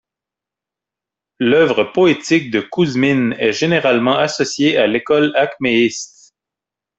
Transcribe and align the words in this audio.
L'œuvre 1.37 1.83
poétique 1.83 2.49
de 2.49 2.59
Kouzmine 2.59 3.35
est 3.37 3.51
généralement 3.53 4.17
associée 4.17 4.75
à 4.79 4.87
l'école 4.87 5.31
acméiste. 5.35 6.33